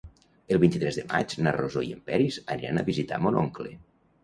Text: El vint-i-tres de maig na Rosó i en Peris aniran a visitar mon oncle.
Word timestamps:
El 0.53 0.59
vint-i-tres 0.63 0.97
de 0.99 1.03
maig 1.11 1.35
na 1.49 1.53
Rosó 1.59 1.85
i 1.89 1.93
en 1.97 2.01
Peris 2.09 2.41
aniran 2.57 2.83
a 2.83 2.87
visitar 2.91 3.23
mon 3.27 3.41
oncle. 3.45 3.79